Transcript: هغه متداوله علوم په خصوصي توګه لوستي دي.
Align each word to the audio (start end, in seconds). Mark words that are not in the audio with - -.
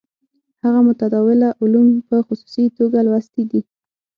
هغه 0.63 0.79
متداوله 0.87 1.49
علوم 1.61 1.87
په 2.07 2.15
خصوصي 2.27 2.65
توګه 2.77 2.97
لوستي 3.07 3.43
دي. 3.51 3.61